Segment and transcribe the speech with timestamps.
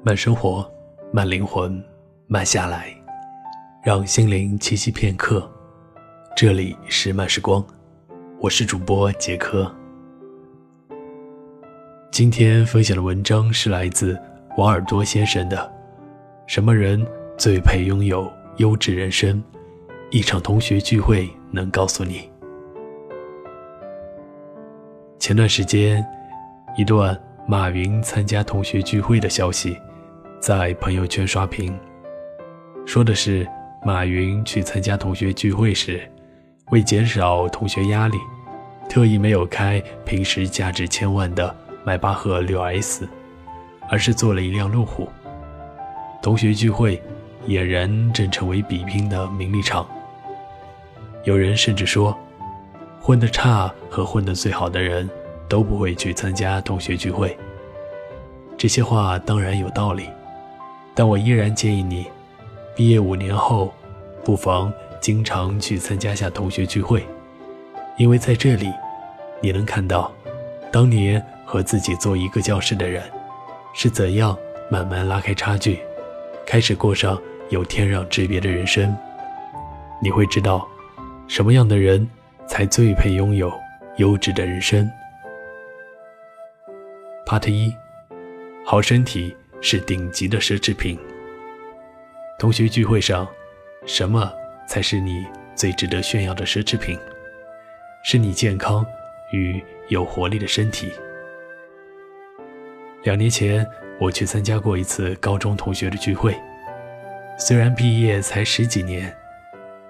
[0.00, 0.64] 慢生活，
[1.12, 1.82] 慢灵魂，
[2.28, 2.94] 慢下来，
[3.82, 5.50] 让心灵栖息片刻。
[6.36, 7.64] 这里是慢时光，
[8.38, 9.70] 我是主播杰克。
[12.12, 14.16] 今天分享的文章是来自
[14.56, 15.56] 王尔多先生的
[16.46, 17.04] 《什么人
[17.36, 19.42] 最配拥有优质人生》，
[20.10, 22.30] 一场同学聚会能告诉你。
[25.18, 26.06] 前段时间，
[26.76, 29.76] 一段马云参加同学聚会的消息
[30.40, 31.78] 在朋友圈刷屏，
[32.86, 33.46] 说的是
[33.84, 36.00] 马云去参加同学聚会时，
[36.70, 38.16] 为减少同学压力，
[38.88, 43.08] 特意没有开平时价值千万的迈巴赫六 S，
[43.88, 45.08] 而是坐了一辆路虎。
[46.22, 47.02] 同学聚会
[47.46, 49.86] 俨然正成为比拼的名利场。
[51.24, 52.16] 有人甚至说，
[53.00, 55.08] 混得差和混得最好的人。
[55.50, 57.34] 都不会去参加同学聚会。
[58.58, 60.06] 这些话当然有道理，
[60.98, 62.10] 但我依然建议你，
[62.74, 63.72] 毕业五年后，
[64.24, 67.06] 不妨经常去参加下同学聚会，
[67.96, 68.68] 因为在这里，
[69.40, 70.12] 你能看到，
[70.72, 73.00] 当年和自己坐一个教室的人，
[73.72, 74.36] 是怎样
[74.68, 75.78] 慢慢拉开差距，
[76.44, 77.16] 开始过上
[77.48, 78.92] 有天壤之别的人生。
[80.02, 80.66] 你会知道，
[81.28, 82.10] 什么样的人
[82.48, 83.52] 才最配拥有
[83.98, 84.90] 优质的人生。
[87.24, 87.72] Part 一，
[88.64, 90.98] 好身体是顶级的奢侈品。
[92.38, 93.28] 同学聚会上，
[93.86, 94.32] 什么
[94.68, 96.98] 才是你最值得炫耀的奢侈品？
[98.04, 98.86] 是你健康
[99.32, 100.92] 与有活力的身体。
[103.02, 103.66] 两年前，
[103.98, 106.36] 我去参加过一次高中同学的聚会。
[107.38, 109.14] 虽然毕业才十几年，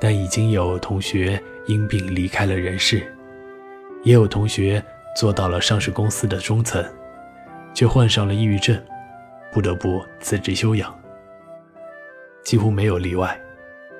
[0.00, 3.12] 但已经有同学因病离开了人世，
[4.02, 4.82] 也有同学
[5.16, 6.84] 做到了上市公司的中层。
[7.74, 8.80] 却患上了抑郁症，
[9.52, 10.94] 不得不辞职休养。
[12.42, 13.38] 几乎没有例外。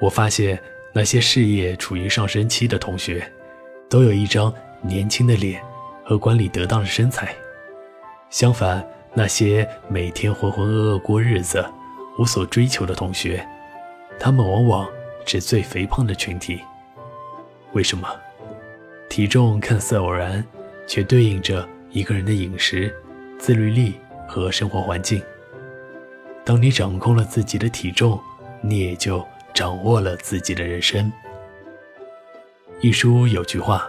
[0.00, 0.56] 我发现
[0.92, 3.28] 那些事业处于上升期的同学，
[3.88, 5.60] 都有一张年轻的脸
[6.04, 7.34] 和管理得当的身材。
[8.30, 11.64] 相反，那些每天浑浑噩噩过日子、
[12.18, 13.44] 无所追求的同学，
[14.20, 14.88] 他们往往
[15.26, 16.60] 是最肥胖的群体。
[17.72, 18.08] 为什么？
[19.08, 20.44] 体重看似偶然，
[20.86, 22.94] 却对应着一个人的饮食。
[23.38, 23.94] 自律力
[24.28, 25.20] 和生活环境。
[26.44, 28.20] 当你掌控了自己的体重，
[28.60, 31.10] 你也就掌握了自己的人生。
[32.80, 33.88] 一书有句话：“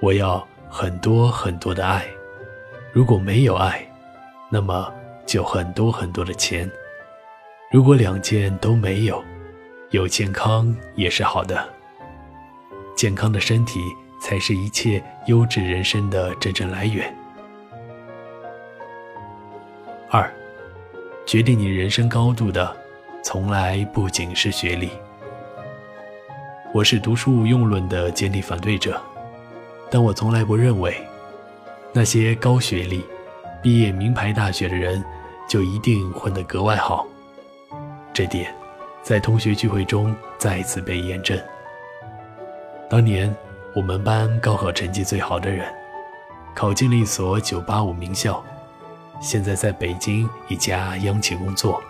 [0.00, 2.06] 我要很多很多的爱，
[2.92, 3.84] 如果没有爱，
[4.50, 4.92] 那么
[5.26, 6.70] 就很多很多的钱。
[7.70, 9.24] 如果两件都没有，
[9.90, 11.68] 有健康也是好的。
[12.94, 13.80] 健康的身体
[14.20, 17.14] 才是一切优质人生的真正来源。”
[20.14, 20.30] 二，
[21.24, 22.76] 决定你人生高度的，
[23.24, 24.90] 从来不仅是学历。
[26.74, 29.00] 我是读书无用论的坚定反对者，
[29.90, 30.94] 但我从来不认为，
[31.94, 33.02] 那些高学历、
[33.62, 35.02] 毕业名牌大学的人
[35.48, 37.06] 就一定混得格外好。
[38.12, 38.54] 这点，
[39.02, 41.40] 在同学聚会中再一次被验证。
[42.86, 43.34] 当年
[43.74, 45.66] 我们班高考成绩最好的人，
[46.54, 48.44] 考进了一所985名校。
[49.22, 51.80] 现在在北京一家央企工作，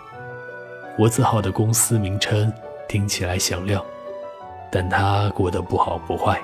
[0.95, 2.53] 国字号的公司名称
[2.87, 3.83] 听起来响亮，
[4.71, 6.39] 但他过得不好不坏。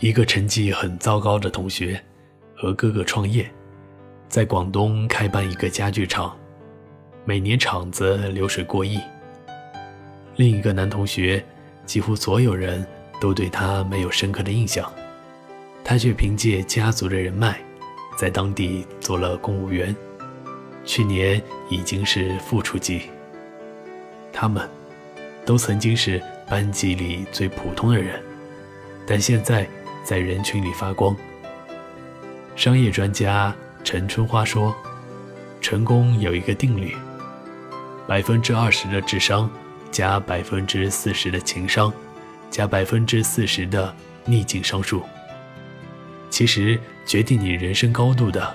[0.00, 1.98] 一个成绩很糟糕的同学
[2.54, 3.50] 和哥哥创业，
[4.28, 6.36] 在广东开办一个家具厂，
[7.24, 9.00] 每年厂子流水过亿。
[10.36, 11.42] 另一个男同学，
[11.86, 12.86] 几乎所有人
[13.18, 14.92] 都对他没有深刻的印象，
[15.82, 17.58] 他却凭借家族的人脉。
[18.16, 19.94] 在当地做了公务员，
[20.84, 23.02] 去年已经是副处级。
[24.32, 24.68] 他们，
[25.44, 28.22] 都曾经是班级里最普通的人，
[29.06, 29.66] 但现在
[30.04, 31.16] 在人群里发光。
[32.56, 34.74] 商业专家陈春花说
[35.60, 36.94] ：“成功有一个定律，
[38.06, 39.50] 百分之二十的智商
[39.90, 41.92] 加百分之四十的情商，
[42.50, 43.94] 加百分之四十的
[44.24, 45.02] 逆境商数。”
[46.34, 46.76] 其实
[47.06, 48.52] 决定你人生高度的，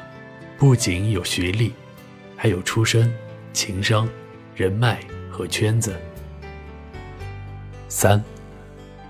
[0.58, 1.72] 不仅有学历，
[2.36, 3.10] 还有出身、
[3.54, 4.06] 情商、
[4.54, 5.00] 人脉
[5.32, 5.96] 和圈子。
[7.88, 8.22] 三，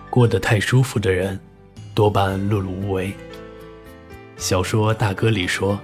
[0.07, 1.39] 过得太舒服的人，
[1.95, 3.12] 多半碌碌无为。
[4.38, 5.80] 小说《大哥》里说，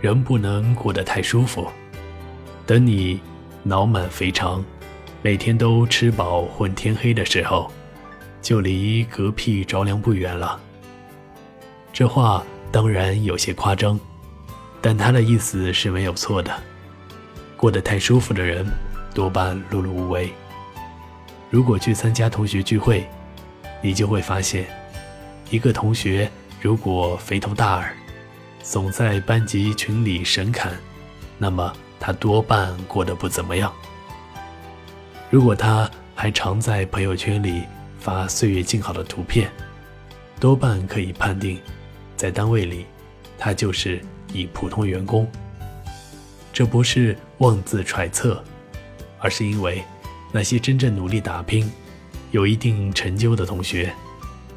[0.00, 1.66] 人不能过得太舒服，
[2.64, 3.18] 等你
[3.64, 4.64] 脑满肥肠，
[5.22, 7.68] 每天都吃饱混天黑的时候，
[8.40, 10.60] 就离嗝屁着凉不远了。
[11.96, 13.98] 这话当然有些夸张，
[14.82, 16.54] 但他的意思是没有错的。
[17.56, 18.66] 过得太舒服的人，
[19.14, 20.30] 多半碌碌无为。
[21.48, 23.08] 如果去参加同学聚会，
[23.80, 24.66] 你就会发现，
[25.48, 27.96] 一个同学如果肥头大耳，
[28.62, 30.74] 总在班级群里神侃，
[31.38, 33.72] 那么他多半过得不怎么样。
[35.30, 37.62] 如果他还常在朋友圈里
[37.98, 39.50] 发岁月静好的图片，
[40.38, 41.58] 多半可以判定，
[42.16, 42.86] 在单位里，
[43.38, 44.00] 他就是
[44.32, 45.30] 一普通员工。
[46.52, 48.42] 这不是妄自揣测，
[49.18, 49.84] 而是因为
[50.32, 51.70] 那些真正努力打拼、
[52.30, 53.92] 有一定成就的同学，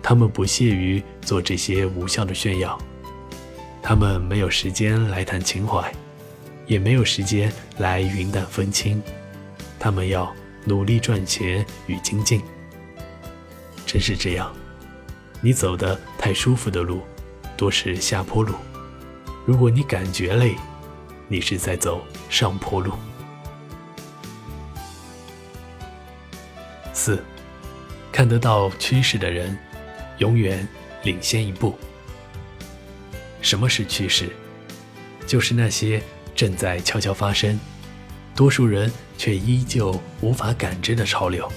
[0.02, 2.80] 他们不屑于做这些无效的炫耀，
[3.82, 5.92] 他们没有时间来谈情怀，
[6.66, 9.02] 也没有时间来云淡风轻，
[9.78, 10.34] 他们要
[10.64, 12.42] 努力赚钱与精进。
[13.86, 14.54] 真是这样。
[15.42, 17.02] 你走的太舒服的路，
[17.60, 18.56] 多是下坡路。
[19.46, 20.56] 如果你感觉累，
[21.28, 22.94] 你是在走上坡路。
[26.94, 27.22] 四，
[28.14, 29.60] 看得到趋势的人，
[30.20, 30.66] 永远
[31.04, 31.78] 领先一步。
[33.42, 34.30] 什么是趋势？
[35.28, 36.02] 就是那些
[36.34, 37.60] 正在悄悄发生，
[38.34, 41.52] 多数人却依旧无法感知的潮流。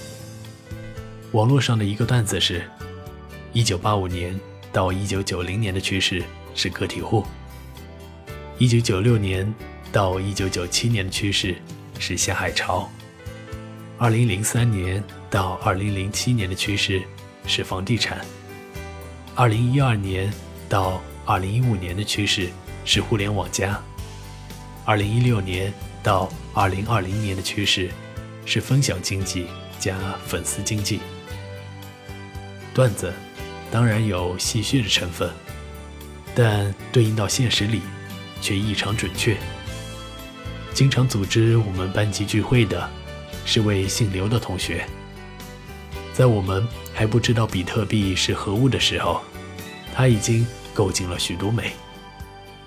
[1.31, 2.69] 网络上的一个段子是。
[3.55, 4.40] 一九八五年
[4.72, 6.24] 到一九九零年的趋势
[6.54, 7.26] 是个体户，
[8.58, 9.52] 一九九六年
[9.92, 11.54] 到一九九七年的趋势
[11.98, 12.90] 是下海潮，
[13.98, 17.02] 二零零三年到二零零七年的趋势
[17.46, 18.24] 是房地产，
[19.34, 20.32] 二零一二年
[20.70, 22.48] 到二零一五年的趋势
[22.86, 23.78] 是互联网加，
[24.86, 25.70] 二零一六年
[26.02, 27.90] 到二零二零年的趋势
[28.46, 29.46] 是分享经济
[29.78, 29.94] 加
[30.26, 31.00] 粉丝经济。
[32.72, 33.12] 段子。
[33.72, 35.30] 当然有戏谑的成分，
[36.34, 37.80] 但对应到现实里，
[38.42, 39.34] 却异常准确。
[40.74, 42.90] 经常组织我们班级聚会的，
[43.46, 44.84] 是位姓刘的同学。
[46.12, 49.22] 在我们还不知道比特币是何物的时候，
[49.94, 51.72] 他已经购进了许多美，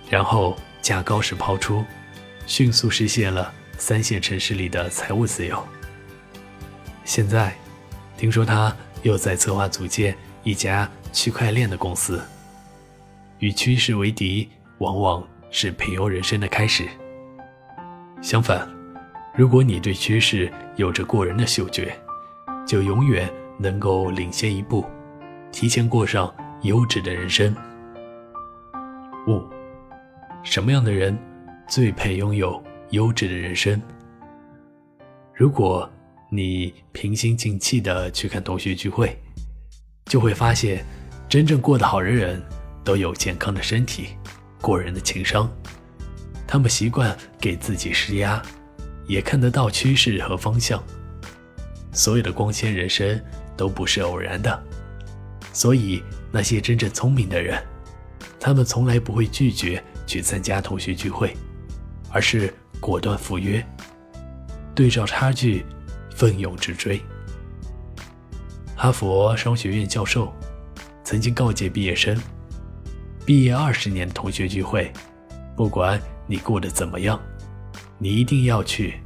[0.10, 1.86] 然后价高时抛出，
[2.48, 5.64] 迅速实现了三线城市里的财务自由。
[7.04, 7.56] 现在，
[8.18, 10.18] 听说他又在策划组建。
[10.46, 12.24] 一家区块链的公司，
[13.40, 14.48] 与趋势为敌，
[14.78, 16.88] 往往是平庸人生的开始。
[18.22, 18.70] 相反，
[19.36, 21.98] 如果你对趋势有着过人的嗅觉，
[22.64, 23.28] 就永远
[23.58, 24.86] 能够领先一步，
[25.52, 26.32] 提前过上
[26.62, 27.52] 优质的人生。
[29.28, 29.44] 五，
[30.44, 31.18] 什么样的人
[31.68, 33.82] 最配拥有优质的人生？
[35.34, 35.90] 如果
[36.30, 39.20] 你平心静气的去看同学聚会。
[40.06, 40.86] 就会发现，
[41.28, 42.42] 真正过得好的人，
[42.84, 44.10] 都有健康的身体，
[44.62, 45.52] 过人的情商。
[46.48, 48.42] 他们习惯给自己施压，
[49.08, 50.82] 也看得到趋势和方向。
[51.92, 53.20] 所有的光鲜人生
[53.58, 54.64] 都不是偶然的，
[55.52, 57.62] 所以那些真正聪明的人，
[58.40, 61.36] 他们从来不会拒绝去参加同学聚会，
[62.12, 63.66] 而是果断赴约，
[64.76, 65.66] 对照差距，
[66.16, 67.02] 奋勇直追。
[68.78, 70.32] 哈佛商学院教授
[71.04, 72.16] 曾经告诫毕业生：
[73.26, 74.92] 毕业二十年同学聚会，
[75.56, 77.20] 不管你过得怎么样，
[77.98, 79.00] 你一定要去。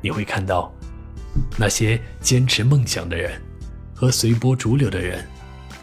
[0.00, 0.74] 你会看到
[1.56, 3.40] 那些坚持梦想的人
[3.94, 5.24] 和随波逐流的人，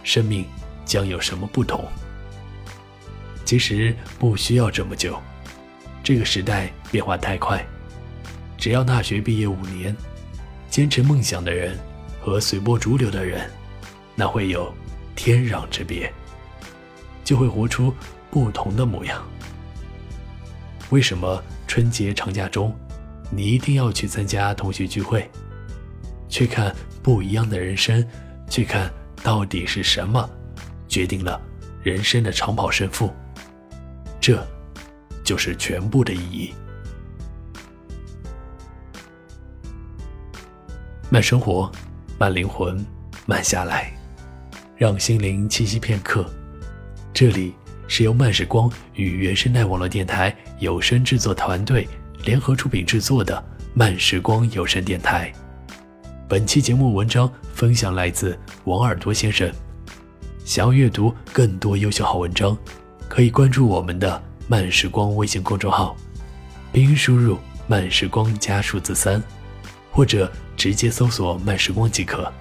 [0.03, 0.45] 生命
[0.83, 1.85] 将有什么不同。
[3.45, 5.17] 其实不需要这么久，
[6.03, 7.65] 这个时代变化太快，
[8.57, 9.95] 只要大学毕业五年，
[10.69, 11.79] 坚持梦想的人。
[12.21, 13.49] 和随波逐流的人，
[14.15, 14.71] 那会有
[15.15, 16.13] 天壤之别，
[17.23, 17.91] 就会活出
[18.29, 19.27] 不同的模样。
[20.91, 22.77] 为什么春节长假中，
[23.31, 25.27] 你一定要去参加同学聚会，
[26.29, 28.07] 去看不一样的人生，
[28.47, 28.91] 去看
[29.23, 30.29] 到底是什么
[30.87, 31.41] 决定了
[31.81, 33.11] 人生的长跑胜负？
[34.19, 34.45] 这，
[35.23, 36.53] 就是全部的意义。
[41.09, 41.71] 慢生活。
[42.21, 42.85] 慢灵魂，
[43.25, 43.91] 慢下来，
[44.77, 46.23] 让心灵栖息片刻。
[47.11, 47.55] 这里
[47.87, 51.89] 是由慢时光与原生态网络电台有声制作团队
[52.23, 55.33] 联合出品制作的慢时光有声电台。
[56.29, 59.51] 本期节目文章分享来自王耳朵先生。
[60.45, 62.55] 想要阅读更多优秀好文章，
[63.09, 65.97] 可以关注我们的慢时光微信公众号，
[66.71, 69.19] 并输入“慢时光”加数字三。
[69.93, 72.31] 或者直接搜索“慢时光”即可。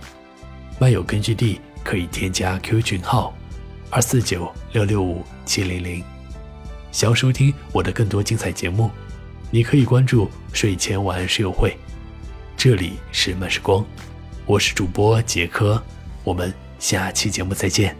[0.78, 3.34] 漫友根据地可以添加 Q 群号：
[3.88, 6.04] 二四九六六五七零零。
[6.92, 8.90] 想要收听我的更多精彩节目，
[9.50, 11.74] 你可以关注睡前晚安室友会。
[12.58, 13.82] 这里是慢时光，
[14.44, 15.82] 我是主播杰科，
[16.22, 17.96] 我们下期节目再见。